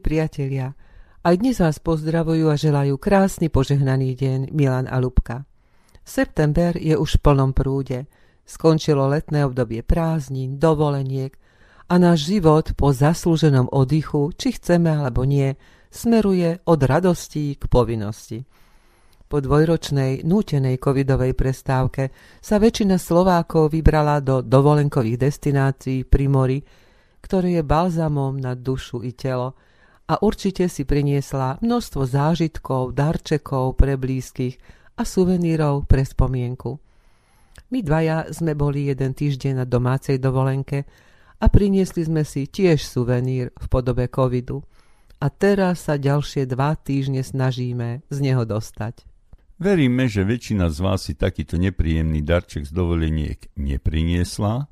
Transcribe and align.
Milí 0.00 0.16
priatelia, 0.16 0.72
aj 1.28 1.44
dnes 1.44 1.60
vás 1.60 1.76
pozdravujú 1.76 2.48
a 2.48 2.56
želajú 2.56 2.96
krásny 2.96 3.52
požehnaný 3.52 4.16
deň 4.16 4.48
Milan 4.48 4.88
a 4.88 4.96
Lubka. 4.96 5.44
September 6.00 6.72
je 6.72 6.96
už 6.96 7.20
v 7.20 7.22
plnom 7.28 7.52
prúde. 7.52 8.08
Skončilo 8.48 9.12
letné 9.12 9.44
obdobie 9.44 9.84
prázdnin, 9.84 10.56
dovoleniek 10.56 11.36
a 11.92 12.00
náš 12.00 12.32
život 12.32 12.72
po 12.80 12.96
zaslúženom 12.96 13.68
oddychu, 13.68 14.32
či 14.40 14.56
chceme 14.56 14.88
alebo 14.88 15.28
nie, 15.28 15.52
smeruje 15.92 16.64
od 16.64 16.80
radostí 16.80 17.60
k 17.60 17.68
povinnosti. 17.68 18.40
Po 19.28 19.36
dvojročnej 19.36 20.24
nútenej 20.24 20.80
covidovej 20.80 21.36
prestávke 21.36 22.08
sa 22.40 22.56
väčšina 22.56 22.96
Slovákov 22.96 23.76
vybrala 23.76 24.24
do 24.24 24.40
dovolenkových 24.40 25.28
destinácií 25.28 26.08
pri 26.08 26.24
mori, 26.24 26.58
ktoré 27.20 27.60
je 27.60 27.62
balzamom 27.68 28.40
na 28.40 28.56
dušu 28.56 29.04
i 29.04 29.12
telo– 29.12 29.52
a 30.10 30.18
určite 30.18 30.66
si 30.66 30.82
priniesla 30.82 31.62
množstvo 31.62 32.02
zážitkov, 32.02 32.98
darčekov 32.98 33.78
pre 33.78 33.94
blízkych 33.94 34.58
a 34.98 35.06
suvenírov 35.06 35.86
pre 35.86 36.02
spomienku. 36.02 36.82
My 37.70 37.78
dvaja 37.86 38.26
sme 38.34 38.58
boli 38.58 38.90
jeden 38.90 39.14
týždeň 39.14 39.62
na 39.62 39.66
domácej 39.70 40.18
dovolenke 40.18 40.82
a 41.38 41.46
priniesli 41.46 42.02
sme 42.02 42.26
si 42.26 42.50
tiež 42.50 42.82
suvenír 42.82 43.54
v 43.54 43.66
podobe 43.70 44.10
covidu. 44.10 44.66
A 45.22 45.30
teraz 45.30 45.86
sa 45.86 45.94
ďalšie 45.94 46.50
dva 46.50 46.74
týždne 46.74 47.22
snažíme 47.22 48.02
z 48.10 48.18
neho 48.18 48.42
dostať. 48.42 49.06
Veríme, 49.60 50.10
že 50.10 50.26
väčšina 50.26 50.72
z 50.72 50.78
vás 50.80 51.06
si 51.06 51.14
takýto 51.14 51.60
nepríjemný 51.60 52.24
darček 52.24 52.66
z 52.66 52.72
dovoleniek 52.72 53.38
nepriniesla, 53.60 54.66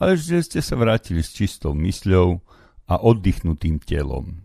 ale 0.00 0.12
že 0.18 0.42
ste 0.42 0.64
sa 0.64 0.74
vrátili 0.74 1.20
s 1.20 1.30
čistou 1.30 1.76
mysľou 1.76 2.40
a 2.88 2.94
oddychnutým 2.98 3.78
telom. 3.78 4.43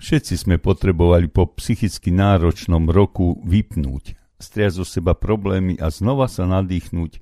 Všetci 0.00 0.48
sme 0.48 0.56
potrebovali 0.56 1.28
po 1.28 1.44
psychicky 1.44 2.08
náročnom 2.08 2.88
roku 2.88 3.36
vypnúť, 3.44 4.16
striať 4.40 4.80
zo 4.80 4.84
seba 4.88 5.12
problémy 5.12 5.76
a 5.76 5.92
znova 5.92 6.24
sa 6.24 6.48
nadýchnuť, 6.48 7.20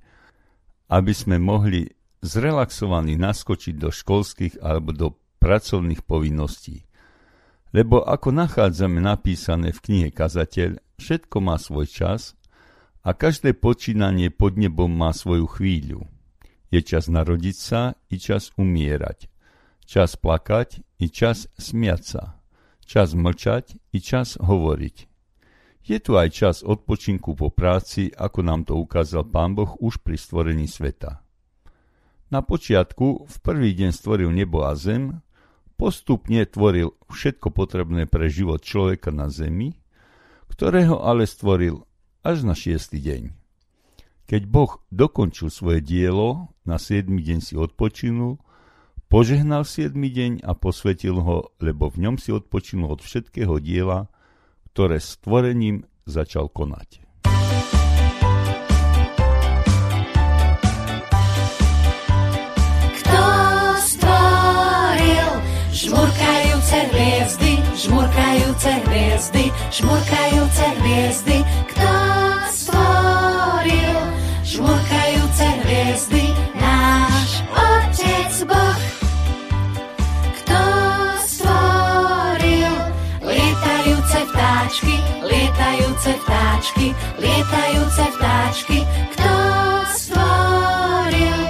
aby 0.86 1.10
sme 1.10 1.42
mohli 1.42 1.90
zrelaxovaní 2.22 3.18
naskočiť 3.18 3.74
do 3.74 3.90
školských 3.90 4.62
alebo 4.62 4.94
do 4.94 5.08
pracovných 5.42 6.06
povinností. 6.06 6.86
Lebo 7.74 7.98
ako 8.06 8.30
nachádzame 8.30 9.02
napísané 9.02 9.74
v 9.74 9.82
knihe 9.82 10.08
Kazateľ, 10.14 10.78
všetko 11.02 11.36
má 11.42 11.58
svoj 11.58 11.90
čas 11.90 12.38
a 13.02 13.10
každé 13.10 13.58
počínanie 13.58 14.30
pod 14.30 14.54
nebom 14.54 14.88
má 14.88 15.10
svoju 15.10 15.50
chvíľu. 15.50 16.06
Je 16.70 16.78
čas 16.86 17.10
narodiť 17.10 17.56
sa 17.58 17.98
i 18.06 18.22
čas 18.22 18.54
umierať, 18.54 19.26
čas 19.82 20.14
plakať 20.14 20.78
i 21.02 21.10
čas 21.10 21.50
smiať 21.58 22.02
sa 22.06 22.37
čas 22.88 23.12
mlčať 23.12 23.76
i 23.92 24.00
čas 24.00 24.40
hovoriť. 24.40 24.96
Je 25.84 25.98
tu 26.00 26.16
aj 26.16 26.28
čas 26.32 26.56
odpočinku 26.64 27.36
po 27.36 27.52
práci, 27.52 28.08
ako 28.16 28.40
nám 28.40 28.64
to 28.64 28.80
ukázal 28.80 29.28
Pán 29.28 29.52
Boh 29.52 29.76
už 29.76 30.00
pri 30.00 30.16
stvorení 30.16 30.64
sveta. 30.64 31.20
Na 32.32 32.40
počiatku, 32.44 33.28
v 33.28 33.36
prvý 33.40 33.72
deň 33.76 33.92
stvoril 33.92 34.32
nebo 34.32 34.64
a 34.64 34.76
zem, 34.76 35.20
postupne 35.80 36.44
tvoril 36.44 36.92
všetko 37.08 37.52
potrebné 37.52 38.04
pre 38.04 38.28
život 38.28 38.60
človeka 38.60 39.12
na 39.12 39.32
zemi, 39.32 39.80
ktorého 40.48 41.00
ale 41.00 41.24
stvoril 41.24 41.88
až 42.20 42.44
na 42.44 42.52
šiestý 42.52 43.00
deň. 43.00 43.22
Keď 44.28 44.44
Boh 44.44 44.84
dokončil 44.92 45.48
svoje 45.48 45.80
dielo, 45.80 46.52
na 46.68 46.76
siedmy 46.76 47.24
deň 47.24 47.40
si 47.40 47.56
odpočinul 47.56 48.36
Požehnal 49.08 49.64
siedmy 49.64 50.12
deň 50.12 50.44
a 50.44 50.52
posvetil 50.52 51.24
ho, 51.24 51.56
lebo 51.64 51.88
v 51.88 52.04
ňom 52.04 52.20
si 52.20 52.28
odpočinul 52.28 52.92
od 52.92 53.00
všetkého 53.00 53.56
diela, 53.56 54.12
ktoré 54.76 55.00
stvorením 55.00 55.88
začal 56.04 56.52
konať. 56.52 57.00
Kto 63.00 63.24
stvoril 63.80 65.30
žmurkajúce 65.72 66.78
hviezdy, 66.92 67.52
žmurkajúce 67.80 68.72
hviezdy, 68.92 69.44
žmurkajúce 69.72 70.66
hviezdy, 70.84 71.36
lietajúce 86.08 86.24
vtáčky, 86.24 86.86
lietajúce 87.20 88.04
vtáčky, 88.16 88.78
kto 89.12 89.32
stvoril 89.92 91.40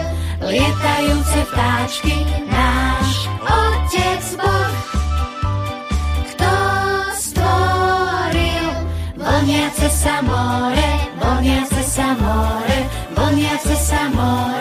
lietajúce 0.42 1.41
vtáčky, 1.54 2.16
náš 2.50 3.30
Otec 3.38 4.24
Boh. 4.34 4.74
Kto 6.34 6.52
stvoril 7.14 8.66
vlniace 9.14 9.88
sa 9.94 10.26
more, 10.26 10.90
vlniace 11.22 11.82
sa 11.86 12.19
more, 12.19 12.78
vlniace 13.14 13.76
sa 13.78 14.10
more, 14.10 14.57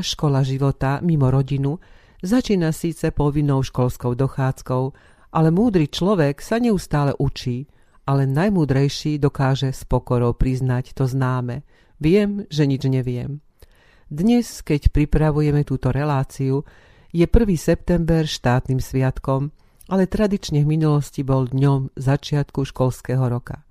Škola 0.00 0.46
života 0.46 1.02
mimo 1.02 1.30
rodinu 1.30 1.78
začína 2.22 2.72
síce 2.72 3.10
povinnou 3.10 3.62
školskou 3.62 4.14
dochádzkou, 4.14 4.84
ale 5.34 5.48
múdry 5.50 5.86
človek 5.90 6.40
sa 6.42 6.58
neustále 6.58 7.14
učí, 7.18 7.68
ale 8.08 8.24
najmúdrejší 8.24 9.20
dokáže 9.20 9.74
s 9.74 9.84
pokorou 9.84 10.32
priznať 10.32 10.96
to 10.96 11.04
známe. 11.04 11.62
Viem, 12.00 12.48
že 12.48 12.64
nič 12.64 12.88
neviem. 12.88 13.44
Dnes, 14.08 14.64
keď 14.64 14.88
pripravujeme 14.88 15.68
túto 15.68 15.92
reláciu, 15.92 16.64
je 17.12 17.28
1. 17.28 17.28
september 17.60 18.24
štátnym 18.24 18.80
sviatkom, 18.80 19.52
ale 19.92 20.08
tradične 20.08 20.64
v 20.64 20.80
minulosti 20.80 21.20
bol 21.20 21.44
dňom 21.48 21.92
začiatku 21.96 22.64
školského 22.64 23.24
roka. 23.28 23.64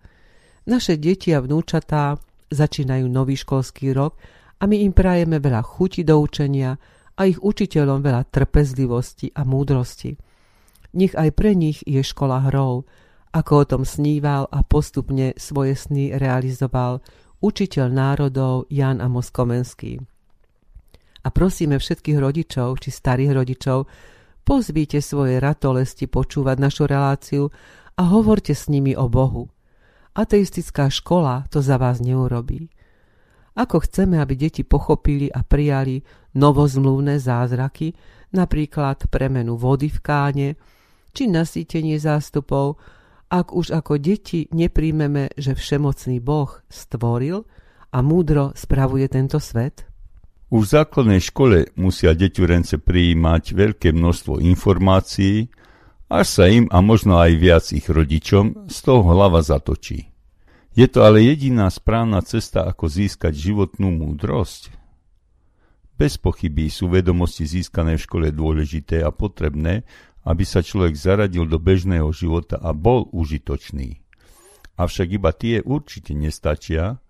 Naše 0.69 1.01
deti 1.01 1.33
a 1.33 1.41
vnúčatá 1.41 2.21
začínajú 2.53 3.05
nový 3.09 3.33
školský 3.39 3.97
rok 3.97 4.19
a 4.57 4.63
my 4.65 4.77
im 4.81 4.93
prajeme 4.93 5.37
veľa 5.37 5.61
chuti 5.61 6.01
do 6.01 6.17
učenia 6.17 6.77
a 7.17 7.21
ich 7.25 7.37
učiteľom 7.41 8.01
veľa 8.01 8.29
trpezlivosti 8.29 9.33
a 9.33 9.45
múdrosti. 9.45 10.17
Nech 10.97 11.13
aj 11.13 11.29
pre 11.33 11.53
nich 11.53 11.81
je 11.85 12.01
škola 12.01 12.49
hrou 12.49 12.85
ako 13.37 13.53
o 13.53 13.65
tom 13.65 13.83
sníval 13.85 14.49
a 14.49 14.65
postupne 14.65 15.37
svoje 15.37 15.77
sny 15.77 16.17
realizoval 16.17 17.05
učiteľ 17.43 17.87
národov 17.91 18.65
Jan 18.73 18.97
Amos 18.97 19.29
Komenský. 19.29 20.01
A 21.21 21.27
prosíme 21.29 21.77
všetkých 21.77 22.17
rodičov 22.17 22.81
či 22.81 22.89
starých 22.89 23.31
rodičov, 23.35 23.85
pozvíte 24.41 25.03
svoje 25.03 25.37
ratolesti 25.37 26.07
počúvať 26.07 26.57
našu 26.57 26.83
reláciu 26.87 27.51
a 27.99 28.03
hovorte 28.09 28.55
s 28.55 28.71
nimi 28.71 28.95
o 28.95 29.11
Bohu. 29.11 29.51
Ateistická 30.17 30.89
škola 30.89 31.45
to 31.53 31.61
za 31.61 31.77
vás 31.77 32.01
neurobí. 32.01 32.73
Ako 33.57 33.81
chceme, 33.81 34.21
aby 34.21 34.37
deti 34.37 34.61
pochopili 34.61 35.33
a 35.33 35.41
prijali 35.41 36.05
novozmluvné 36.37 37.17
zázraky, 37.17 37.97
napríklad 38.37 39.09
premenu 39.09 39.57
vody 39.57 39.89
v 39.89 39.99
káne, 39.99 40.49
či 41.09 41.25
nasýtenie 41.25 41.97
zástupov, 41.97 42.77
ak 43.27 43.51
už 43.51 43.73
ako 43.73 43.97
deti 43.97 44.45
nepríjmeme, 44.53 45.33
že 45.35 45.57
všemocný 45.57 46.21
Boh 46.21 46.53
stvoril 46.69 47.43
a 47.91 47.97
múdro 48.05 48.53
spravuje 48.53 49.09
tento 49.09 49.41
svet? 49.41 49.89
Už 50.47 50.63
v 50.63 50.73
základnej 50.79 51.19
škole 51.19 51.75
musia 51.75 52.15
deťurence 52.15 52.79
prijímať 52.79 53.43
veľké 53.51 53.89
množstvo 53.91 54.39
informácií, 54.39 55.51
až 56.07 56.27
sa 56.29 56.47
im 56.47 56.71
a 56.71 56.79
možno 56.79 57.19
aj 57.19 57.31
viac 57.35 57.65
ich 57.75 57.83
rodičom 57.83 58.71
z 58.71 58.77
toho 58.79 59.03
hlava 59.11 59.43
zatočí. 59.43 60.07
Je 60.77 60.85
to 60.85 61.01
ale 61.01 61.25
jediná 61.25 61.73
správna 61.73 62.21
cesta, 62.21 62.61
ako 62.61 62.85
získať 62.85 63.33
životnú 63.33 63.89
múdrosť. 63.89 64.69
Bez 65.97 66.21
pochyby 66.21 66.69
sú 66.69 66.85
vedomosti 66.93 67.49
získané 67.49 67.97
v 67.97 68.05
škole 68.05 68.27
dôležité 68.29 69.01
a 69.01 69.09
potrebné, 69.09 69.89
aby 70.21 70.45
sa 70.45 70.61
človek 70.61 70.93
zaradil 70.93 71.49
do 71.49 71.57
bežného 71.57 72.13
života 72.13 72.61
a 72.61 72.77
bol 72.77 73.09
užitočný. 73.09 74.05
Avšak 74.77 75.17
iba 75.17 75.33
tie 75.33 75.65
určite 75.65 76.13
nestačia, 76.13 77.01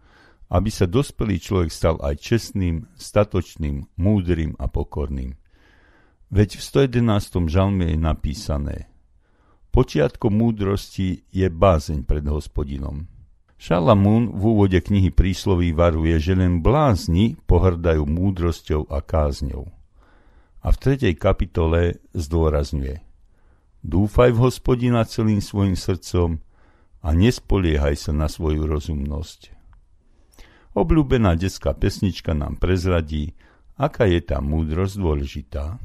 aby 0.47 0.71
sa 0.71 0.87
dospelý 0.87 1.35
človek 1.35 1.67
stal 1.67 1.99
aj 1.99 2.23
čestným, 2.23 2.87
statočným, 2.95 3.83
múdrym 3.99 4.55
a 4.63 4.71
pokorným. 4.71 5.35
Veď 6.31 6.55
v 6.55 6.63
111. 6.87 7.51
žalme 7.51 7.91
je 7.91 7.99
napísané 7.99 8.87
Počiatkom 9.75 10.31
múdrosti 10.31 11.27
je 11.35 11.51
bázeň 11.51 12.07
pred 12.07 12.23
hospodinom. 12.23 13.16
Šalamún 13.57 14.37
v 14.37 14.41
úvode 14.53 14.77
knihy 14.77 15.09
prísloví 15.09 15.73
varuje, 15.73 16.13
že 16.21 16.37
len 16.37 16.61
blázni 16.61 17.41
pohrdajú 17.49 18.05
múdrosťou 18.05 18.85
a 18.93 19.01
kázňou. 19.01 19.65
A 20.61 20.67
v 20.69 20.77
tretej 20.77 21.17
kapitole 21.17 21.97
zdôrazňuje 22.13 23.01
Dúfaj 23.81 24.33
v 24.33 24.41
hospodina 24.45 25.05
celým 25.05 25.41
svojim 25.41 25.77
srdcom 25.77 26.41
a 27.01 27.09
nespoliehaj 27.13 27.95
sa 27.97 28.11
na 28.13 28.27
svoju 28.27 28.65
rozumnosť. 28.67 29.53
Obľúbená 30.77 31.33
detská 31.33 31.73
pesnička 31.73 32.37
nám 32.37 32.61
prezradí, 32.61 33.33
aká 33.77 34.05
je 34.05 34.21
tá 34.21 34.37
múdrosť 34.43 34.93
dôležitá. 35.01 35.81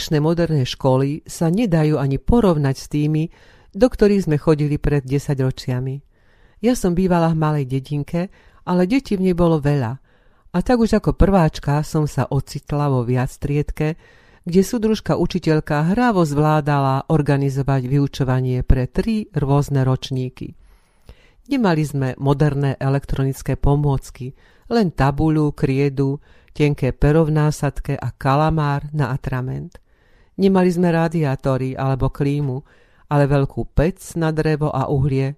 Dnešné 0.00 0.24
moderné 0.24 0.64
školy 0.64 1.28
sa 1.28 1.52
nedajú 1.52 2.00
ani 2.00 2.16
porovnať 2.16 2.72
s 2.72 2.88
tými, 2.88 3.28
do 3.76 3.84
ktorých 3.84 4.32
sme 4.32 4.40
chodili 4.40 4.80
pred 4.80 5.04
10 5.04 5.36
ročiami. 5.44 6.00
Ja 6.64 6.72
som 6.72 6.96
bývala 6.96 7.28
v 7.28 7.36
malej 7.36 7.64
dedinke, 7.68 8.32
ale 8.64 8.88
detí 8.88 9.20
v 9.20 9.28
nej 9.28 9.36
bolo 9.36 9.60
veľa. 9.60 10.00
A 10.56 10.58
tak 10.64 10.80
už 10.80 10.96
ako 10.96 11.20
prváčka 11.20 11.84
som 11.84 12.08
sa 12.08 12.24
ocitla 12.32 12.88
vo 12.88 13.04
viac 13.04 13.28
triedke, 13.28 14.00
kde 14.48 14.64
súdružka 14.64 15.20
učiteľka 15.20 15.92
hrávo 15.92 16.24
zvládala 16.24 17.04
organizovať 17.12 17.84
vyučovanie 17.84 18.64
pre 18.64 18.88
tri 18.88 19.28
rôzne 19.36 19.84
ročníky. 19.84 20.56
Nemali 21.52 21.82
sme 21.84 22.08
moderné 22.16 22.80
elektronické 22.80 23.60
pomôcky, 23.60 24.32
len 24.72 24.96
tabuľu, 24.96 25.52
kriedu, 25.52 26.24
tenké 26.56 26.96
pero 26.96 27.28
v 27.28 27.36
násadke 27.36 28.00
a 28.00 28.08
kalamár 28.16 28.88
na 28.96 29.12
atrament. 29.12 29.76
Nemali 30.40 30.72
sme 30.72 30.88
radiátory 30.88 31.76
alebo 31.76 32.08
klímu, 32.08 32.64
ale 33.12 33.28
veľkú 33.28 33.76
pec 33.76 34.00
na 34.16 34.32
drevo 34.32 34.72
a 34.72 34.88
uhlie. 34.88 35.36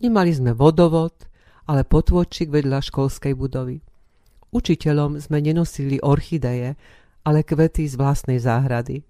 Nemali 0.00 0.32
sme 0.32 0.56
vodovod, 0.56 1.28
ale 1.68 1.84
potôčik 1.84 2.48
vedľa 2.48 2.80
školskej 2.80 3.36
budovy. 3.36 3.84
Učiteľom 4.48 5.20
sme 5.20 5.44
nenosili 5.44 6.00
orchideje, 6.00 6.80
ale 7.28 7.44
kvety 7.44 7.84
z 7.84 8.00
vlastnej 8.00 8.40
záhrady. 8.40 9.04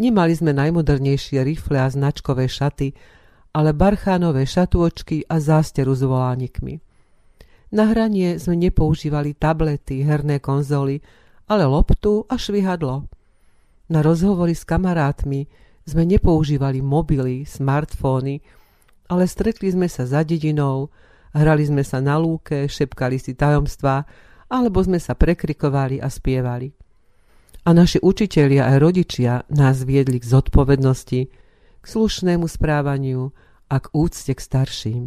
Nemali 0.00 0.32
sme 0.32 0.56
najmodernejšie 0.56 1.44
rifle 1.44 1.76
a 1.76 1.92
značkové 1.92 2.48
šaty, 2.48 2.96
ale 3.52 3.76
barchánové 3.76 4.48
šatôčky 4.48 5.28
a 5.28 5.38
zásteru 5.38 5.92
s 5.92 6.00
volánikmi. 6.00 6.80
Na 7.74 7.92
hranie 7.92 8.40
sme 8.40 8.56
nepoužívali 8.56 9.36
tablety, 9.36 10.00
herné 10.02 10.40
konzoly, 10.40 11.04
ale 11.52 11.68
loptu 11.68 12.24
a 12.26 12.40
švihadlo. 12.40 13.06
Na 13.92 14.00
rozhovory 14.00 14.56
s 14.56 14.64
kamarátmi 14.64 15.44
sme 15.84 16.08
nepoužívali 16.08 16.80
mobily, 16.80 17.44
smartfóny, 17.44 18.40
ale 19.12 19.28
stretli 19.28 19.68
sme 19.68 19.84
sa 19.92 20.08
za 20.08 20.24
dedinou, 20.24 20.88
hrali 21.36 21.68
sme 21.68 21.84
sa 21.84 22.00
na 22.00 22.16
lúke, 22.16 22.64
šepkali 22.64 23.20
si 23.20 23.36
tajomstvá, 23.36 24.08
alebo 24.48 24.80
sme 24.80 24.96
sa 24.96 25.12
prekrikovali 25.12 26.00
a 26.00 26.08
spievali. 26.08 26.72
A 27.64 27.72
naši 27.72 28.00
učitelia 28.00 28.68
a 28.68 28.76
rodičia 28.76 29.44
nás 29.52 29.84
viedli 29.84 30.20
k 30.20 30.28
zodpovednosti, 30.28 31.20
k 31.80 31.84
slušnému 31.84 32.48
správaniu 32.48 33.32
a 33.68 33.76
k 33.80 33.86
úcte 33.92 34.32
k 34.32 34.40
starším. 34.40 35.04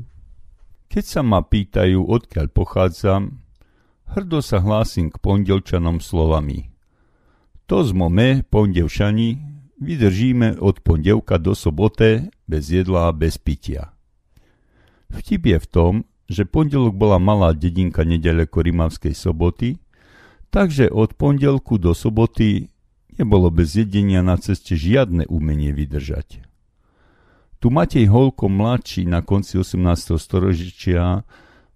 Keď 0.87 1.03
sa 1.05 1.21
ma 1.25 1.41
pýtajú, 1.41 2.05
odkiaľ 2.05 2.47
pochádzam, 2.53 3.41
hrdo 4.13 4.39
sa 4.41 4.61
hlásim 4.61 5.09
k 5.09 5.17
pondelčanom 5.17 6.01
slovami. 6.01 6.76
To 7.67 7.83
sme 7.83 8.07
my, 8.07 8.29
pondelšani, 8.47 9.43
vydržíme 9.83 10.63
od 10.63 10.79
pondelka 10.79 11.35
do 11.35 11.51
sobote 11.51 12.31
bez 12.47 12.71
jedla 12.71 13.11
a 13.11 13.15
bez 13.15 13.35
pitia. 13.35 13.91
Vtip 15.11 15.51
je 15.51 15.57
v 15.59 15.67
tom, 15.67 15.93
že 16.31 16.47
pondelok 16.47 16.95
bola 16.95 17.19
malá 17.19 17.51
dedinka 17.51 18.07
nedaleko 18.07 18.63
Rimavskej 18.63 19.11
soboty, 19.11 19.79
takže 20.47 20.87
od 20.91 21.15
pondelku 21.19 21.75
do 21.75 21.91
soboty 21.91 22.71
nebolo 23.19 23.51
bez 23.51 23.75
jedenia 23.75 24.23
na 24.23 24.39
ceste 24.39 24.79
žiadne 24.79 25.27
umenie 25.27 25.75
vydržať. 25.75 26.43
Tu 27.57 27.67
Matej 27.67 28.07
Holko 28.07 28.47
mladší 28.47 29.09
na 29.09 29.19
konci 29.25 29.59
18. 29.59 30.15
storočia 30.15 31.25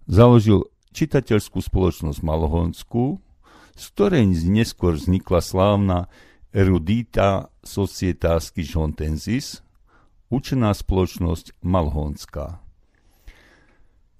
založil 0.06 0.70
čitateľskú 0.94 1.58
spoločnosť 1.58 2.20
Malohonsku, 2.22 3.18
z 3.76 3.84
ktorej 3.96 4.28
neskôr 4.48 4.96
vznikla 4.96 5.40
slávna 5.40 5.98
Erudita 6.52 7.48
Societas 7.64 8.52
Quijontensis, 8.52 9.64
učená 10.28 10.72
spoločnosť 10.76 11.60
Malhonská. 11.64 12.60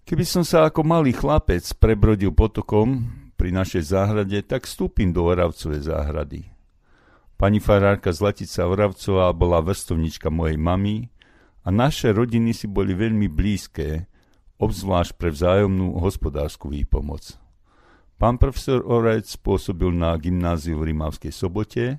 Keby 0.09 0.25
som 0.25 0.45
sa 0.45 0.69
ako 0.69 0.85
malý 0.85 1.13
chlapec 1.13 1.65
prebrodil 1.77 2.33
potokom 2.33 3.05
pri 3.37 3.53
našej 3.53 3.93
záhrade, 3.93 4.39
tak 4.45 4.65
vstúpim 4.65 5.13
do 5.13 5.29
Oravcovej 5.29 5.89
záhrady. 5.89 6.49
Pani 7.37 7.59
farárka 7.59 8.15
Zlatica 8.15 8.71
Oravcová 8.71 9.35
bola 9.35 9.59
vrstovnička 9.59 10.31
mojej 10.31 10.55
mamy 10.55 11.11
a 11.67 11.75
naše 11.75 12.15
rodiny 12.15 12.55
si 12.55 12.71
boli 12.71 12.95
veľmi 12.95 13.27
blízke, 13.27 14.07
obzvlášť 14.63 15.19
pre 15.19 15.35
vzájomnú 15.35 15.99
hospodárskú 15.99 16.71
výpomoc. 16.71 17.42
Pán 18.23 18.39
profesor 18.39 18.87
Orec 18.87 19.27
pôsobil 19.43 19.91
na 19.91 20.15
gymnáziu 20.15 20.79
v 20.79 20.95
Rimavskej 20.95 21.35
sobote 21.35 21.99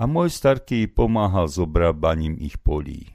a 0.00 0.02
môj 0.08 0.32
starký 0.32 0.88
pomáhal 0.88 1.52
s 1.52 1.60
obrábaním 1.60 2.32
ich 2.40 2.56
polí. 2.56 3.12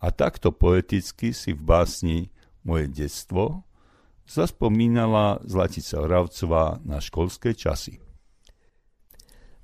A 0.00 0.08
takto 0.08 0.56
poeticky 0.56 1.36
si 1.36 1.52
v 1.52 1.60
básni 1.60 2.18
moje 2.64 2.88
detstvo, 2.88 3.68
zaspomínala 4.24 5.44
Zlatica 5.44 6.00
Oravcová 6.00 6.80
na 6.80 6.96
školské 6.96 7.52
časy. 7.52 8.00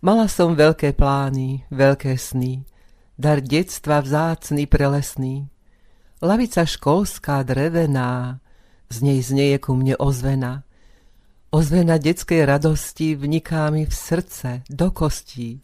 Mala 0.04 0.28
som 0.28 0.52
veľké 0.52 0.92
plány, 0.92 1.64
veľké 1.72 2.12
sny, 2.20 2.68
dar 3.16 3.40
detstva 3.40 4.04
vzácný 4.04 4.68
prelesný. 4.68 5.48
Lavica 6.20 6.68
školská 6.68 7.40
drevená, 7.40 8.44
z 8.92 8.96
nej 9.00 9.24
znieje 9.24 9.64
ku 9.64 9.72
mne 9.72 9.96
ozvena. 9.96 10.65
Ozvena 11.54 11.94
detskej 12.02 12.42
radosti 12.42 13.14
vniká 13.14 13.70
mi 13.70 13.86
v 13.86 13.94
srdce, 13.94 14.66
do 14.66 14.90
kostí, 14.90 15.62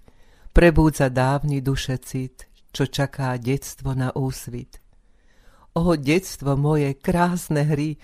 prebúdza 0.54 1.10
dávny 1.10 1.58
dušecit, 1.58 2.46
čo 2.70 2.86
čaká 2.86 3.34
detstvo 3.34 3.90
na 3.90 4.14
úsvit. 4.14 4.78
O 5.74 5.98
detstvo 5.98 6.54
moje, 6.54 6.94
krásne 6.94 7.66
hry, 7.66 7.98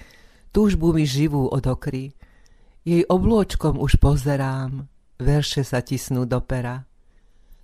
túžbu 0.50 0.90
mi 0.90 1.06
živú 1.06 1.46
odokry. 1.46 2.18
Jej 2.82 3.06
oblôčkom 3.06 3.78
už 3.78 4.02
pozerám, 4.02 4.90
verše 5.22 5.62
sa 5.62 5.78
tisnú 5.78 6.26
do 6.26 6.42
pera. 6.42 6.82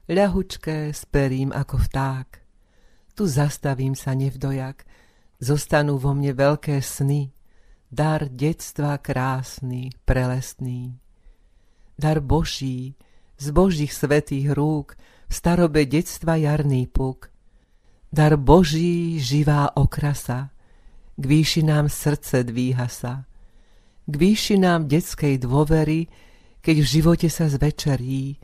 Ľahučké 0.07 0.95
sperím 0.95 1.51
ako 1.51 1.91
vták. 1.91 2.29
Tu 3.19 3.27
zastavím 3.27 3.99
sa 3.99 4.15
nevdojak, 4.15 4.87
zostanú 5.43 5.99
vo 5.99 6.15
mne 6.15 6.39
veľké 6.39 6.79
sny, 6.79 7.34
dar 7.95 8.27
detstva 8.27 8.99
krásny, 8.99 9.95
prelesný. 10.03 10.99
Dar 11.95 12.19
Boží, 12.19 12.99
z 13.39 13.47
Božích 13.55 13.95
svetých 13.95 14.51
rúk, 14.51 14.99
v 15.31 15.33
starobe 15.33 15.87
detstva 15.87 16.35
jarný 16.35 16.91
puk, 16.91 17.31
Dar 18.11 18.35
Boží 18.35 19.23
živá 19.23 19.71
okrasa, 19.79 20.51
k 21.15 21.23
výšinám 21.27 21.87
srdce 21.87 22.43
dvíha 22.43 22.91
sa, 22.91 23.27
k 24.07 24.15
výšinám 24.15 24.91
detskej 24.91 25.39
dôvery, 25.39 26.11
keď 26.59 26.77
v 26.83 26.87
živote 26.87 27.29
sa 27.31 27.47
zvečerí, 27.47 28.39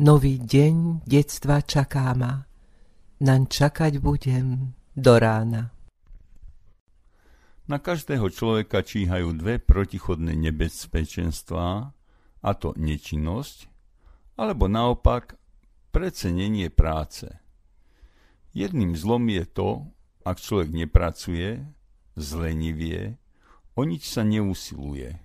nový 0.00 0.40
deň 0.40 1.04
detstva 1.04 1.60
čaká 1.60 2.16
ma, 2.16 2.40
naň 3.20 3.42
čakať 3.52 4.00
budem 4.00 4.72
do 4.96 5.12
rána. 5.20 5.81
Na 7.70 7.78
každého 7.78 8.26
človeka 8.30 8.82
číhajú 8.82 9.38
dve 9.38 9.62
protichodné 9.62 10.34
nebezpečenstvá, 10.34 11.94
a 12.42 12.50
to 12.58 12.74
nečinnosť, 12.74 13.70
alebo 14.34 14.66
naopak 14.66 15.38
precenenie 15.94 16.70
práce– 16.70 17.30
Jedným 18.52 18.92
zlom 18.92 19.32
je 19.32 19.44
to, 19.48 19.88
ak 20.28 20.36
človek 20.36 20.76
nepracuje, 20.76 21.64
zlenivie, 22.20 23.16
o 23.72 23.88
nič 23.88 24.12
sa 24.12 24.28
neusiluje. 24.28 25.16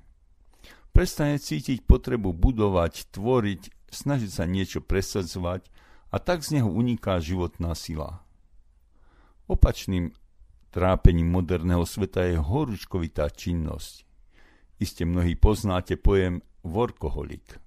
Prestane 0.95 1.35
cítiť 1.35 1.83
potrebu 1.83 2.31
budovať, 2.31 3.11
tvoriť, 3.11 3.91
snažiť 3.91 4.31
sa 4.31 4.47
niečo 4.47 4.79
presadzovať 4.79 5.67
a 6.07 6.17
tak 6.23 6.41
z 6.41 6.59
neho 6.59 6.71
uniká 6.71 7.19
životná 7.19 7.75
sila. 7.75 8.23
Opačným 9.51 10.15
trápením 10.77 11.25
moderného 11.33 11.81
sveta 11.89 12.29
je 12.29 12.37
horúčkovitá 12.37 13.33
činnosť. 13.33 14.05
Iste 14.77 15.09
mnohí 15.09 15.33
poznáte 15.33 15.97
pojem 15.97 16.45
workoholik. 16.61 17.57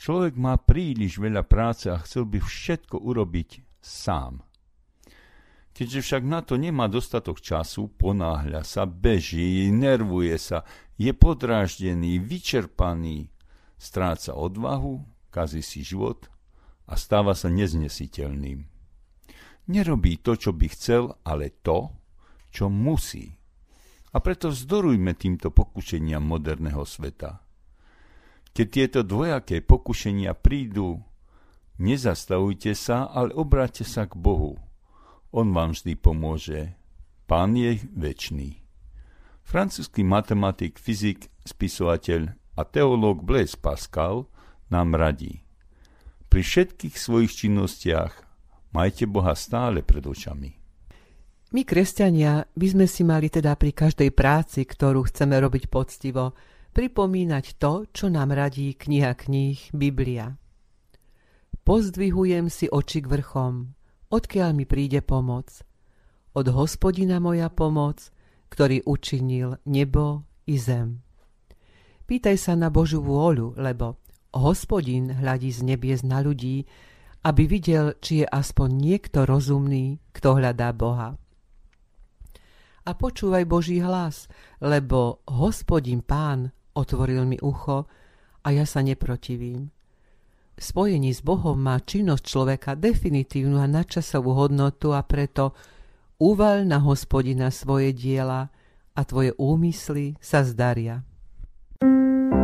Človek 0.00 0.40
má 0.40 0.56
príliš 0.56 1.20
veľa 1.20 1.44
práce 1.44 1.92
a 1.92 2.00
chcel 2.00 2.24
by 2.24 2.40
všetko 2.40 2.96
urobiť 2.96 3.60
sám. 3.84 4.40
Keďže 5.76 6.00
však 6.00 6.22
na 6.24 6.40
to 6.40 6.56
nemá 6.56 6.88
dostatok 6.88 7.44
času, 7.44 7.92
ponáhľa 7.92 8.64
sa, 8.64 8.88
beží, 8.88 9.68
nervuje 9.68 10.40
sa, 10.40 10.64
je 10.96 11.12
podráždený, 11.12 12.24
vyčerpaný, 12.24 13.28
stráca 13.76 14.32
odvahu, 14.32 15.04
kazí 15.28 15.60
si 15.60 15.84
život 15.84 16.24
a 16.88 16.96
stáva 16.96 17.36
sa 17.36 17.52
neznesiteľným. 17.52 18.64
Nerobí 19.68 20.24
to, 20.24 20.40
čo 20.40 20.56
by 20.56 20.66
chcel, 20.72 21.12
ale 21.28 21.52
to, 21.60 21.97
čo 22.58 22.66
musí. 22.66 23.38
A 24.10 24.18
preto 24.18 24.50
vzdorujme 24.50 25.14
týmto 25.14 25.54
pokušeniam 25.54 26.26
moderného 26.26 26.82
sveta. 26.82 27.38
Keď 28.50 28.66
tieto 28.66 29.00
dvojaké 29.06 29.62
pokušenia 29.62 30.34
prídu, 30.34 30.98
nezastavujte 31.78 32.74
sa, 32.74 33.06
ale 33.06 33.30
obráťte 33.30 33.86
sa 33.86 34.10
k 34.10 34.18
Bohu 34.18 34.58
on 35.32 35.52
vám 35.52 35.76
vždy 35.76 35.92
pomôže. 35.96 36.60
Pán 37.28 37.52
je 37.52 37.76
väčší. 37.92 38.64
Francúzsky 39.44 40.04
matematik, 40.04 40.80
fyzik, 40.80 41.28
spisovateľ 41.44 42.36
a 42.56 42.62
teológ 42.64 43.24
Blaise 43.24 43.56
Pascal 43.56 44.28
nám 44.72 44.96
radí. 44.96 45.44
Pri 46.28 46.44
všetkých 46.44 46.96
svojich 46.96 47.32
činnostiach 47.32 48.12
majte 48.76 49.08
Boha 49.08 49.32
stále 49.32 49.80
pred 49.80 50.04
očami. 50.04 50.57
My, 51.48 51.64
kresťania, 51.64 52.44
by 52.52 52.66
sme 52.68 52.84
si 52.84 53.08
mali 53.08 53.32
teda 53.32 53.56
pri 53.56 53.72
každej 53.72 54.12
práci, 54.12 54.68
ktorú 54.68 55.08
chceme 55.08 55.32
robiť 55.40 55.72
poctivo, 55.72 56.36
pripomínať 56.76 57.56
to, 57.56 57.88
čo 57.88 58.12
nám 58.12 58.36
radí 58.36 58.76
kniha 58.76 59.16
kníh 59.16 59.56
Biblia. 59.72 60.36
Pozdvihujem 61.64 62.52
si 62.52 62.68
oči 62.68 63.00
k 63.00 63.08
vrchom, 63.08 63.64
odkiaľ 64.12 64.50
mi 64.52 64.68
príde 64.68 65.00
pomoc. 65.00 65.64
Od 66.36 66.46
hospodina 66.52 67.16
moja 67.16 67.48
pomoc, 67.48 68.12
ktorý 68.52 68.84
učinil 68.84 69.56
nebo 69.64 70.28
i 70.44 70.60
zem. 70.60 71.00
Pýtaj 72.04 72.36
sa 72.36 72.60
na 72.60 72.68
Božú 72.68 73.00
vôľu, 73.00 73.56
lebo 73.56 73.96
hospodin 74.36 75.16
hľadí 75.16 75.48
z 75.48 75.64
nebies 75.64 76.04
na 76.04 76.20
ľudí, 76.20 76.68
aby 77.24 77.48
videl, 77.48 77.96
či 78.04 78.20
je 78.20 78.26
aspoň 78.28 78.68
niekto 78.68 79.24
rozumný, 79.24 79.96
kto 80.12 80.36
hľadá 80.36 80.76
Boha. 80.76 81.16
A 82.88 82.96
počúvaj 82.96 83.44
Boží 83.44 83.84
hlas, 83.84 84.32
lebo 84.64 85.20
hospodin 85.28 86.00
pán 86.00 86.48
otvoril 86.72 87.28
mi 87.28 87.36
ucho 87.36 87.84
a 88.40 88.48
ja 88.48 88.64
sa 88.64 88.80
neprotivím 88.80 89.68
v 90.58 90.62
spojení 90.66 91.14
s 91.14 91.22
Bohom 91.22 91.54
má 91.54 91.78
činnosť 91.78 92.24
človeka 92.26 92.74
definitívnu 92.74 93.62
a 93.62 93.70
nadčasovú 93.70 94.34
hodnotu 94.34 94.90
a 94.90 95.06
preto 95.06 95.54
uval 96.18 96.66
na 96.66 96.82
hospodina 96.82 97.54
svoje 97.54 97.94
diela 97.94 98.50
a 98.98 99.00
tvoje 99.06 99.30
úmysly 99.38 100.18
sa 100.18 100.42
zdaria. 100.42 101.06
Za 101.78 102.37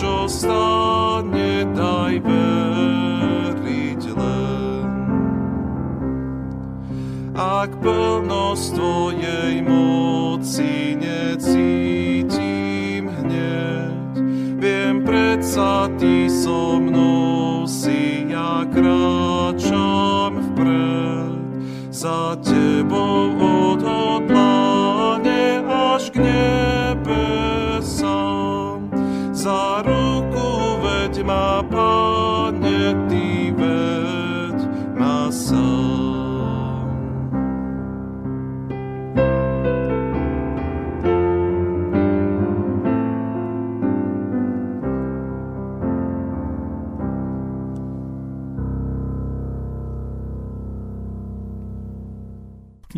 sa, 0.00 0.24
čo 0.24 0.59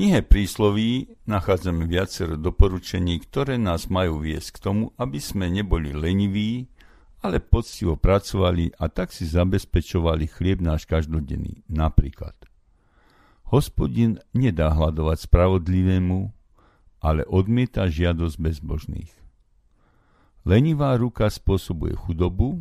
knihe 0.03 0.19
prísloví 0.27 1.15
nachádzame 1.31 1.87
viacero 1.87 2.35
doporučení, 2.35 3.23
ktoré 3.23 3.55
nás 3.55 3.87
majú 3.87 4.19
viesť 4.19 4.59
k 4.59 4.63
tomu, 4.67 4.85
aby 4.99 5.23
sme 5.23 5.47
neboli 5.47 5.95
leniví, 5.95 6.67
ale 7.23 7.39
poctivo 7.39 7.95
pracovali 7.95 8.75
a 8.83 8.91
tak 8.91 9.15
si 9.15 9.31
zabezpečovali 9.31 10.27
chlieb 10.27 10.59
náš 10.59 10.91
každodenný. 10.91 11.63
Napríklad, 11.71 12.35
hospodin 13.47 14.19
nedá 14.35 14.75
hľadovať 14.75 15.31
spravodlivému, 15.31 16.35
ale 16.99 17.23
odmieta 17.31 17.87
žiadosť 17.87 18.43
bezbožných. 18.43 19.15
Lenivá 20.43 20.99
ruka 20.99 21.31
spôsobuje 21.31 21.95
chudobu, 21.95 22.59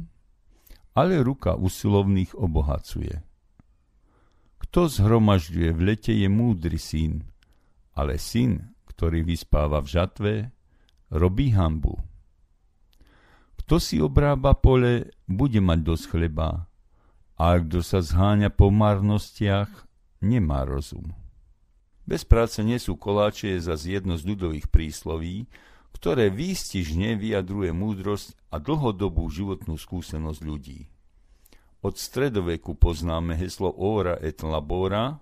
ale 0.93 1.17
ruka 1.25 1.57
usilovných 1.57 2.37
obohacuje. 2.37 3.25
Kto 4.71 4.87
zhromažďuje 4.87 5.69
v 5.75 5.81
lete 5.83 6.15
je 6.15 6.31
múdry 6.31 6.79
syn, 6.79 7.27
ale 7.91 8.15
syn, 8.15 8.71
ktorý 8.87 9.19
vyspáva 9.19 9.83
v 9.83 9.87
žatve, 9.91 10.33
robí 11.11 11.51
hambu. 11.51 11.99
Kto 13.59 13.83
si 13.83 13.99
obrába 13.99 14.55
pole, 14.55 15.11
bude 15.27 15.59
mať 15.59 15.79
dosť 15.83 16.05
chleba, 16.15 16.71
a 17.35 17.59
kto 17.59 17.83
sa 17.83 17.99
zháňa 17.99 18.47
po 18.47 18.71
marnostiach, 18.71 19.67
nemá 20.23 20.63
rozum. 20.63 21.11
Bez 22.07 22.23
práce 22.23 22.63
nie 22.63 22.79
sú 22.79 22.95
koláče 22.95 23.59
je 23.59 23.67
zase 23.67 23.91
jedno 23.91 24.15
z 24.15 24.23
ľudových 24.23 24.71
prísloví, 24.71 25.51
ktoré 25.91 26.31
výstižne 26.31 27.19
vyjadruje 27.19 27.75
múdrosť 27.75 28.39
a 28.47 28.63
dlhodobú 28.63 29.27
životnú 29.27 29.75
skúsenosť 29.75 30.39
ľudí. 30.47 30.90
Od 31.81 31.97
stredoveku 31.97 32.77
poznáme 32.77 33.33
heslo 33.33 33.73
ora 33.73 34.13
et 34.21 34.45
labora, 34.45 35.17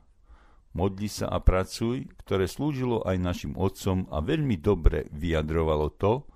modli 0.76 1.08
sa 1.08 1.32
a 1.32 1.40
pracuj, 1.40 2.04
ktoré 2.20 2.52
slúžilo 2.52 3.00
aj 3.08 3.16
našim 3.16 3.54
otcom 3.56 4.12
a 4.12 4.20
veľmi 4.20 4.60
dobre 4.60 5.08
vyjadrovalo 5.16 5.88
to, 5.96 6.28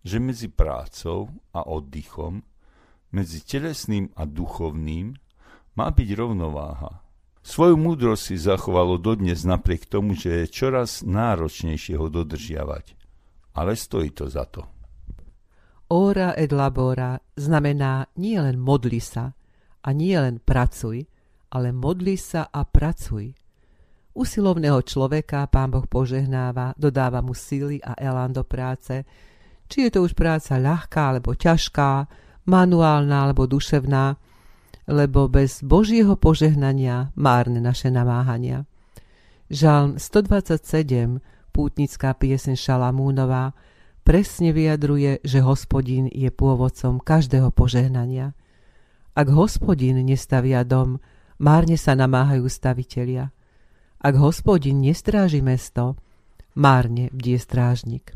že 0.00 0.24
medzi 0.24 0.48
prácou 0.48 1.28
a 1.52 1.68
oddychom, 1.68 2.40
medzi 3.12 3.44
telesným 3.44 4.08
a 4.16 4.24
duchovným 4.24 5.12
má 5.76 5.92
byť 5.92 6.08
rovnováha. 6.16 7.04
Svoju 7.44 7.76
múdrosť 7.76 8.22
si 8.24 8.36
zachovalo 8.40 8.96
dodnes 8.96 9.44
napriek 9.44 9.84
tomu, 9.84 10.16
že 10.16 10.44
je 10.44 10.52
čoraz 10.52 11.04
náročnejšie 11.04 11.96
ho 12.00 12.08
dodržiavať. 12.08 12.96
Ale 13.52 13.76
stojí 13.76 14.16
to 14.16 14.32
za 14.32 14.48
to. 14.48 14.64
Ora 15.88 16.36
et 16.36 16.52
labora 16.52 17.20
znamená 17.36 18.12
nie 18.20 18.36
len 18.36 18.60
modli 18.60 19.00
sa 19.00 19.37
a 19.82 19.88
nie 19.94 20.14
len 20.18 20.42
pracuj, 20.42 21.06
ale 21.54 21.72
modli 21.72 22.18
sa 22.18 22.48
a 22.50 22.64
pracuj. 22.64 23.32
Usilovného 24.18 24.82
človeka 24.82 25.46
pán 25.46 25.70
Boh 25.70 25.86
požehnáva, 25.86 26.74
dodáva 26.74 27.22
mu 27.22 27.32
síly 27.32 27.78
a 27.78 27.94
elán 27.94 28.34
do 28.34 28.42
práce, 28.42 29.06
či 29.68 29.86
je 29.86 29.90
to 29.94 30.02
už 30.02 30.16
práca 30.18 30.58
ľahká 30.58 31.14
alebo 31.14 31.38
ťažká, 31.38 32.08
manuálna 32.48 33.28
alebo 33.28 33.44
duševná, 33.44 34.16
lebo 34.88 35.28
bez 35.28 35.60
Božieho 35.60 36.16
požehnania 36.16 37.12
márne 37.14 37.60
naše 37.60 37.92
namáhania. 37.92 38.64
Žalm 39.52 40.00
127, 40.00 41.20
pútnická 41.52 42.16
piesen 42.16 42.56
Šalamúnová, 42.56 43.52
presne 44.02 44.56
vyjadruje, 44.56 45.20
že 45.20 45.44
hospodín 45.44 46.08
je 46.08 46.32
pôvodcom 46.32 46.96
každého 47.00 47.52
požehnania. 47.52 48.32
Ak 49.18 49.34
hospodín 49.34 49.98
nestavia 50.06 50.62
dom, 50.62 51.02
márne 51.42 51.74
sa 51.74 51.98
namáhajú 51.98 52.46
stavitelia. 52.46 53.34
Ak 53.98 54.14
hospodín 54.14 54.78
nestráži 54.78 55.42
mesto, 55.42 55.98
márne 56.54 57.10
bdie 57.10 57.34
strážnik. 57.34 58.14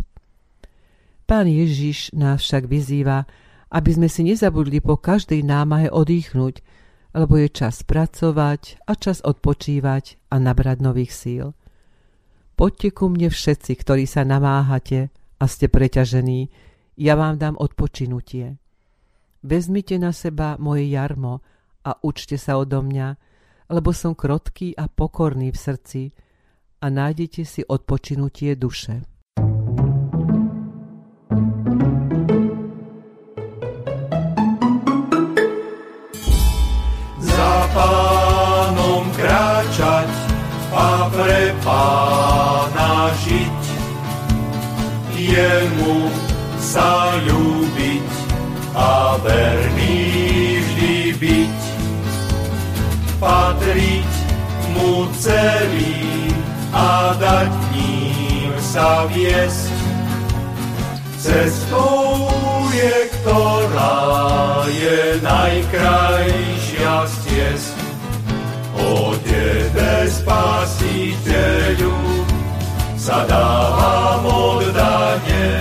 Pán 1.27 1.51
Ježiš 1.51 2.15
nás 2.15 2.47
však 2.47 2.71
vyzýva, 2.71 3.27
aby 3.75 3.91
sme 3.91 4.07
si 4.07 4.23
nezabudli 4.23 4.79
po 4.79 4.95
každej 4.95 5.43
námahe 5.43 5.91
odýchnuť, 5.91 6.55
lebo 7.19 7.35
je 7.35 7.51
čas 7.51 7.83
pracovať 7.83 8.87
a 8.87 8.95
čas 8.95 9.27
odpočívať 9.27 10.31
a 10.31 10.39
nabrať 10.39 10.87
nových 10.87 11.11
síl. 11.19 11.51
Poďte 12.55 12.95
ku 12.95 13.11
mne 13.11 13.27
všetci, 13.27 13.75
ktorí 13.75 14.07
sa 14.07 14.23
namáhate 14.23 15.11
a 15.43 15.51
ste 15.51 15.67
preťažení, 15.67 16.47
ja 16.95 17.19
vám 17.19 17.43
dám 17.43 17.59
odpočinutie. 17.59 18.62
Vezmite 19.43 19.99
na 19.99 20.15
seba 20.15 20.57
moje 20.59 20.91
jarmo 20.91 21.43
a 21.83 21.99
učte 22.03 22.39
sa 22.39 22.59
odo 22.59 22.83
mňa, 22.83 23.09
lebo 23.75 23.91
som 23.91 24.15
krotký 24.15 24.75
a 24.79 24.87
pokorný 24.87 25.51
v 25.51 25.59
srdci 25.59 26.03
a 26.83 26.87
nájdete 26.87 27.43
si 27.43 27.61
odpočinutie 27.67 28.55
duše. 28.55 29.12
Sa 58.73 59.05
viesť. 59.13 59.69
Cestou 61.21 62.33
je, 62.73 62.97
ktorá 63.21 64.65
je 64.73 65.21
najkrajšia 65.21 66.95
z 67.05 67.15
ciest. 67.29 67.77
O 68.81 69.13
Tebe, 69.21 70.09
Spasiteľu, 70.09 72.01
sa 72.97 73.29
dávam 73.29 74.25
oddanie, 74.57 75.53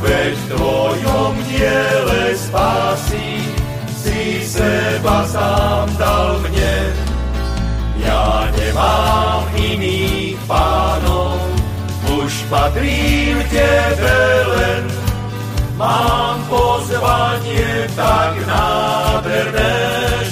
veď 0.00 0.32
v 0.32 0.44
Tvojom 0.56 1.34
diele 1.52 2.32
spásy 2.32 3.44
si 3.92 4.40
seba 4.48 5.28
sám 5.28 5.84
dal 6.00 6.40
mne. 6.48 6.76
Ja 8.00 8.48
nemám 8.56 9.09
patrím 12.50 13.38
Tebe 13.46 14.18
len, 14.50 14.84
mám 15.78 16.42
pozvanie 16.50 17.86
tak 17.94 18.34
nádherné, 18.42 19.74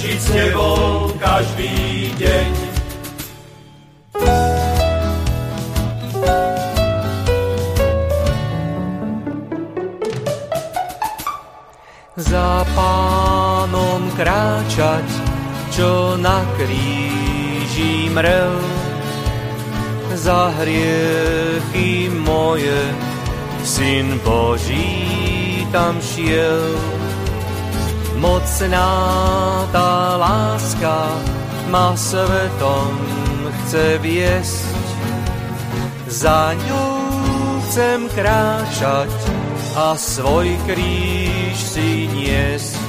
žiť 0.03 0.19
s 0.19 0.27
Tebou 0.27 1.15
každý 1.15 2.11
deň. 2.19 2.49
Za 12.19 12.67
pánom 12.75 14.11
kráčať, 14.19 15.07
čo 15.71 16.19
na 16.19 16.43
kríži 16.59 18.11
mrel, 18.11 18.78
za 20.19 20.51
hriechy 20.59 22.11
moje, 22.11 22.95
Syn 23.63 24.19
Boží 24.19 25.63
tam 25.71 25.95
šiel. 26.03 26.75
Mocná 28.19 28.91
tá 29.71 30.19
láska 30.19 31.07
ma 31.71 31.95
svetom 31.95 32.91
chce 33.47 33.95
viesť, 34.03 34.87
za 36.11 36.51
ňou 36.67 36.99
chcem 37.69 37.99
kráčať 38.11 39.13
a 39.79 39.95
svoj 39.95 40.51
kríž 40.67 41.55
si 41.55 42.11
niesť. 42.11 42.88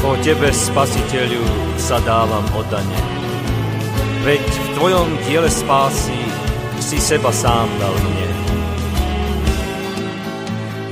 O 0.00 0.16
Tebe, 0.24 0.48
Spasiteľu, 0.48 1.44
sa 1.76 2.00
dávam 2.00 2.40
oddane. 2.56 3.00
Veď 4.24 4.40
v 4.40 4.68
Tvojom 4.80 5.08
diele 5.28 5.52
spásy 5.52 6.16
si 6.80 6.96
seba 6.96 7.28
sám 7.28 7.68
dal 7.76 7.92
mne. 7.92 8.30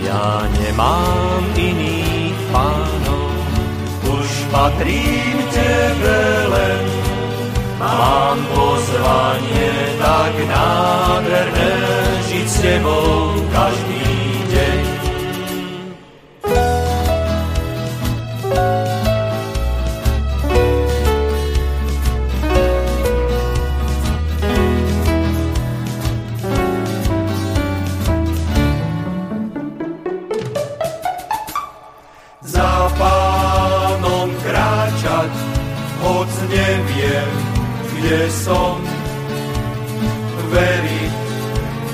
Ja 0.05 0.45
nemám 0.61 1.41
iných 1.57 2.37
pánov, 2.53 3.33
už 4.13 4.29
patrím 4.53 5.37
Tebe 5.57 6.21
len. 6.53 6.85
Mám 7.81 8.39
pozvanie 8.53 9.73
tak 9.97 10.35
nádherné, 10.37 11.73
žiť 12.29 12.47
s 12.49 12.57
Tebou 12.61 13.41
každý 13.57 14.08
kde 38.09 38.25
som. 38.33 38.81
Veriť 40.49 41.13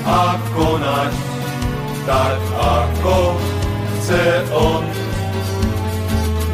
a 0.07 0.39
konať, 0.55 1.13
tak 2.07 2.39
ako 2.55 3.35
chce 3.99 4.47
on. 4.55 4.87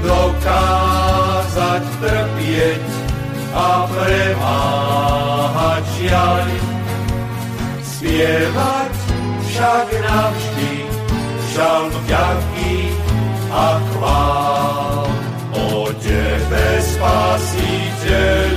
Dokázať 0.01 1.83
trpieť 2.01 2.85
a 3.53 3.85
premáhať 3.85 5.83
žiaľ. 6.01 6.41
Spievať 7.85 8.93
však 9.45 9.87
navždy 9.93 10.73
žalm 11.53 11.93
vďaky 12.01 12.97
a 13.53 13.77
chvál. 13.77 15.05
O 15.53 15.85
Tebe, 16.01 16.81
Spasiteľu, 16.81 18.50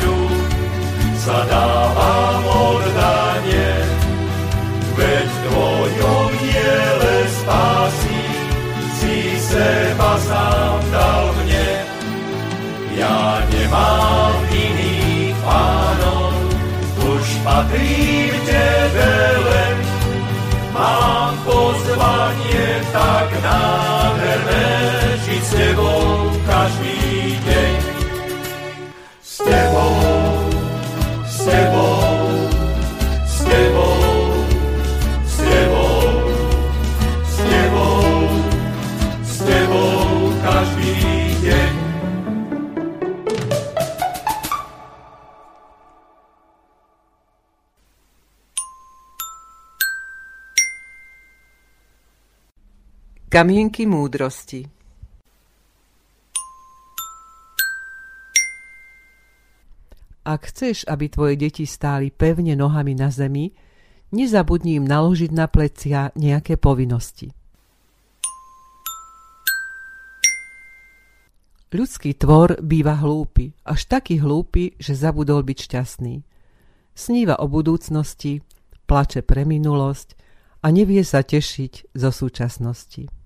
sa 1.24 1.73
Kamienky 53.35 53.83
múdrosti 53.83 54.62
Ak 60.23 60.55
chceš, 60.55 60.87
aby 60.87 61.11
tvoje 61.11 61.35
deti 61.35 61.66
stáli 61.66 62.14
pevne 62.14 62.55
nohami 62.55 62.94
na 62.94 63.11
zemi, 63.11 63.51
nezabudni 64.14 64.79
im 64.79 64.87
naložiť 64.87 65.35
na 65.35 65.51
plecia 65.51 66.14
nejaké 66.14 66.62
povinnosti. 66.62 67.35
Ľudský 71.75 72.14
tvor 72.14 72.62
býva 72.62 73.03
hlúpy, 73.03 73.51
až 73.66 73.90
taký 73.90 74.23
hlúpy, 74.23 74.79
že 74.79 74.94
zabudol 74.94 75.42
byť 75.42 75.59
šťastný. 75.59 76.23
Sníva 76.94 77.42
o 77.42 77.51
budúcnosti, 77.51 78.47
plače 78.87 79.27
pre 79.27 79.42
minulosť 79.42 80.14
a 80.62 80.70
nevie 80.70 81.03
sa 81.03 81.27
tešiť 81.27 81.99
zo 81.99 82.14
súčasnosti. 82.14 83.23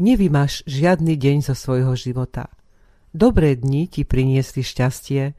Nevymaš 0.00 0.64
žiadny 0.64 1.12
deň 1.12 1.44
zo 1.44 1.52
svojho 1.52 1.92
života. 1.92 2.48
Dobré 3.12 3.52
dni 3.52 3.84
ti 3.84 4.08
priniesli 4.08 4.64
šťastie, 4.64 5.36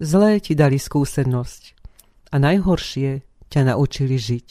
zlé 0.00 0.40
ti 0.40 0.56
dali 0.56 0.80
skúsenosť 0.80 1.76
a 2.32 2.40
najhoršie 2.40 3.20
ťa 3.52 3.60
naučili 3.68 4.16
žiť. 4.16 4.46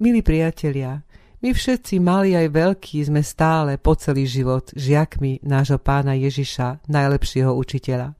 Milí 0.00 0.24
priatelia, 0.24 1.04
my 1.44 1.52
všetci 1.52 2.00
mali 2.00 2.32
aj 2.32 2.48
veľkí 2.48 3.04
sme 3.04 3.20
stále 3.20 3.76
po 3.76 3.92
celý 4.00 4.24
život 4.24 4.72
žiakmi 4.72 5.44
nášho 5.44 5.76
pána 5.76 6.16
Ježiša, 6.16 6.88
najlepšieho 6.88 7.52
učiteľa. 7.52 8.16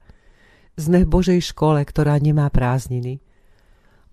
Sme 0.77 1.01
v 1.01 1.09
Božej 1.09 1.41
škole, 1.41 1.81
ktorá 1.81 2.21
nemá 2.21 2.53
prázdniny. 2.53 3.24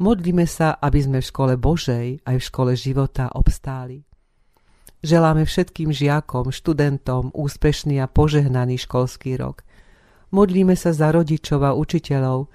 Modlíme 0.02 0.50
sa, 0.50 0.74
aby 0.82 0.98
sme 0.98 1.18
v 1.22 1.28
škole 1.30 1.54
Božej 1.54 2.26
aj 2.26 2.34
v 2.34 2.46
škole 2.50 2.74
života 2.74 3.30
obstáli. 3.30 4.02
Želáme 4.98 5.46
všetkým 5.46 5.94
žiakom, 5.94 6.50
študentom 6.50 7.30
úspešný 7.30 8.02
a 8.02 8.10
požehnaný 8.10 8.82
školský 8.82 9.38
rok. 9.38 9.62
Modlíme 10.34 10.74
sa 10.74 10.90
za 10.90 11.14
rodičov 11.14 11.62
a 11.62 11.78
učiteľov, 11.78 12.50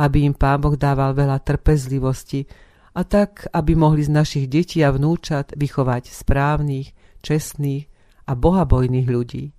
aby 0.00 0.24
im 0.24 0.32
Pán 0.32 0.64
Boh 0.64 0.72
dával 0.72 1.12
veľa 1.12 1.44
trpezlivosti 1.44 2.48
a 2.96 3.04
tak, 3.04 3.44
aby 3.52 3.76
mohli 3.76 4.00
z 4.00 4.16
našich 4.16 4.48
detí 4.48 4.80
a 4.80 4.88
vnúčat 4.88 5.52
vychovať 5.52 6.08
správnych, 6.08 6.96
čestných 7.20 7.92
a 8.24 8.32
bohabojných 8.32 9.04
ľudí. 9.04 9.52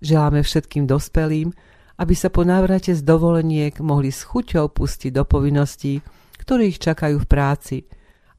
Želáme 0.00 0.40
všetkým 0.40 0.88
dospelým, 0.88 1.52
aby 2.00 2.14
sa 2.16 2.32
po 2.32 2.48
návrate 2.48 2.96
z 2.96 3.04
dovoleniek 3.04 3.76
mohli 3.84 4.08
s 4.08 4.24
chuťou 4.24 4.72
pustiť 4.72 5.12
do 5.12 5.28
povinností, 5.28 6.00
ktorí 6.46 6.70
ich 6.70 6.78
čakajú 6.78 7.18
v 7.18 7.26
práci, 7.26 7.76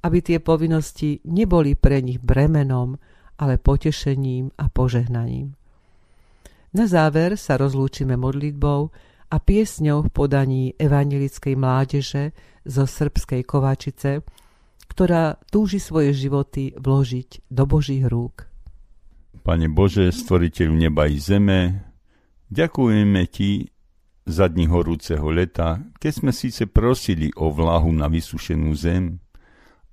aby 0.07 0.23
tie 0.23 0.39
povinnosti 0.39 1.19
neboli 1.27 1.75
pre 1.75 1.99
nich 1.99 2.23
bremenom, 2.23 2.95
ale 3.35 3.59
potešením 3.59 4.55
a 4.55 4.71
požehnaním. 4.71 5.51
Na 6.71 6.87
záver 6.87 7.35
sa 7.35 7.59
rozlúčime 7.59 8.15
modlitbou 8.15 8.81
a 9.27 9.35
piesňou 9.43 10.07
v 10.07 10.13
podaní 10.15 10.63
evangelickej 10.79 11.59
mládeže 11.59 12.31
zo 12.63 12.87
srbskej 12.87 13.43
Kovačice, 13.43 14.23
ktorá 14.87 15.35
túži 15.51 15.83
svoje 15.83 16.15
životy 16.15 16.71
vložiť 16.79 17.51
do 17.51 17.67
Božích 17.67 18.07
rúk. 18.07 18.47
Pane 19.43 19.67
Bože, 19.67 20.15
stvoriteľ 20.15 20.69
neba 20.71 21.11
i 21.11 21.19
zeme, 21.19 21.91
ďakujeme 22.55 23.21
Ti 23.27 23.67
za 24.27 24.51
dni 24.51 24.67
horúceho 24.67 25.31
leta, 25.31 25.79
keď 26.03 26.11
sme 26.11 26.31
síce 26.35 26.67
prosili 26.67 27.31
o 27.39 27.47
vlahu 27.47 27.87
na 27.95 28.11
vysušenú 28.11 28.75
zem, 28.75 29.23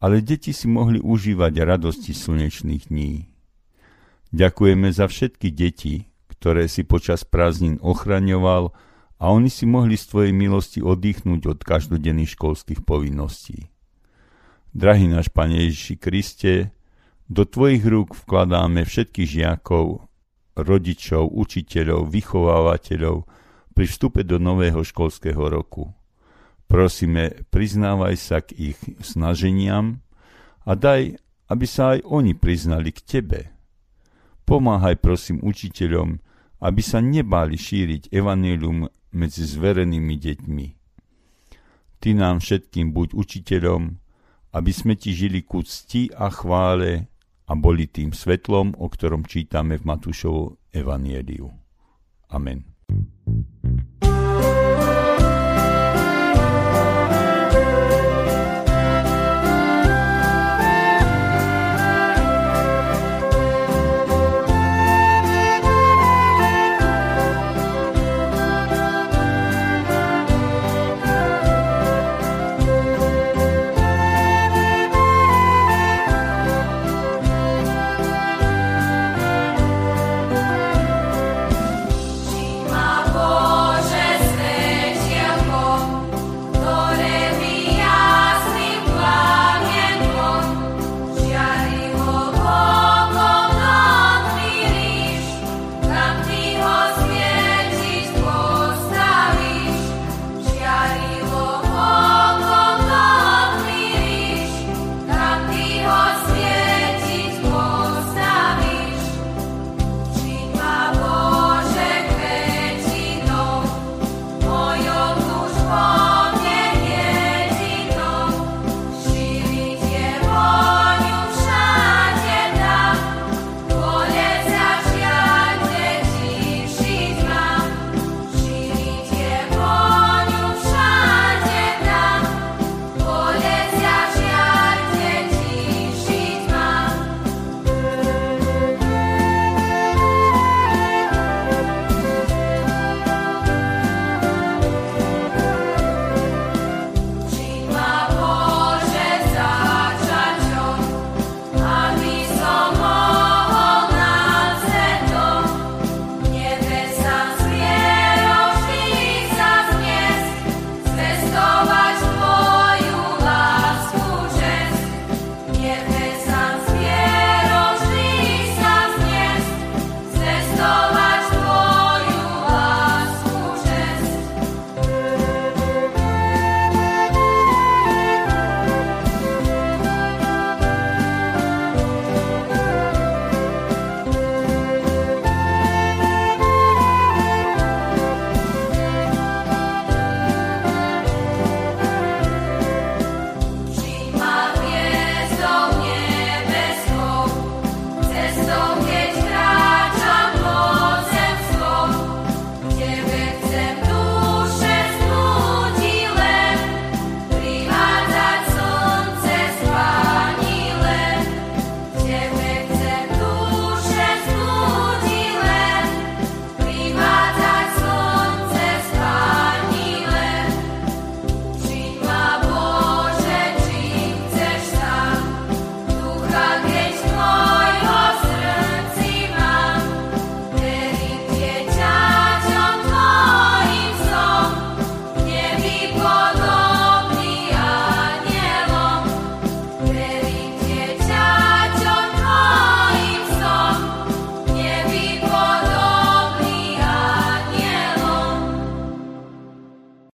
ale 0.02 0.20
deti 0.20 0.50
si 0.50 0.66
mohli 0.66 0.98
užívať 0.98 1.54
radosti 1.62 2.10
slnečných 2.10 2.90
dní. 2.90 3.30
Ďakujeme 4.34 4.90
za 4.90 5.06
všetky 5.06 5.54
deti, 5.54 6.10
ktoré 6.26 6.66
si 6.66 6.82
počas 6.82 7.22
prázdnin 7.22 7.78
ochraňoval 7.78 8.74
a 9.22 9.24
oni 9.30 9.46
si 9.48 9.64
mohli 9.64 9.94
z 9.94 10.10
Tvojej 10.10 10.34
milosti 10.34 10.82
oddychnúť 10.82 11.54
od 11.54 11.58
každodenných 11.62 12.34
školských 12.34 12.82
povinností. 12.82 13.70
Drahý 14.74 15.06
náš 15.06 15.30
Pane 15.30 15.62
Ježiši 15.64 15.96
Kriste, 16.02 16.74
do 17.30 17.46
Tvojich 17.46 17.86
rúk 17.86 18.18
vkladáme 18.18 18.82
všetkých 18.82 19.28
žiakov, 19.40 20.10
rodičov, 20.58 21.30
učiteľov, 21.30 22.10
vychovávateľov 22.10 23.24
pri 23.74 23.90
vstupe 23.90 24.22
do 24.22 24.38
nového 24.38 24.80
školského 24.80 25.50
roku. 25.50 25.90
Prosíme, 26.70 27.44
priznávaj 27.52 28.14
sa 28.16 28.38
k 28.40 28.72
ich 28.72 28.78
snaženiam 29.02 30.00
a 30.64 30.78
daj, 30.78 31.18
aby 31.50 31.66
sa 31.68 31.98
aj 31.98 32.06
oni 32.08 32.32
priznali 32.32 32.94
k 32.94 33.04
Tebe. 33.04 33.40
Pomáhaj 34.48 35.02
prosím 35.02 35.44
učiteľom, 35.44 36.16
aby 36.64 36.80
sa 36.80 37.04
nebáli 37.04 37.60
šíriť 37.60 38.08
evanelium 38.14 38.88
medzi 39.12 39.44
zverenými 39.44 40.16
deťmi. 40.16 40.66
Ty 42.00 42.08
nám 42.16 42.40
všetkým 42.40 42.92
buď 42.92 43.16
učiteľom, 43.16 43.82
aby 44.54 44.72
sme 44.72 44.94
ti 44.94 45.12
žili 45.12 45.44
ku 45.44 45.64
cti 45.64 46.12
a 46.12 46.28
chvále 46.28 47.08
a 47.44 47.52
boli 47.52 47.88
tým 47.88 48.12
svetlom, 48.12 48.76
o 48.76 48.86
ktorom 48.88 49.28
čítame 49.28 49.76
v 49.76 49.84
Matúšovu 49.88 50.72
evanieliu. 50.72 51.48
Amen. 52.32 52.73